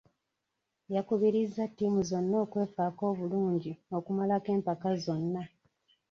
[0.95, 5.43] yakubirizza ttiimu zonna okwefaako obulungi okumalako empaka zonna.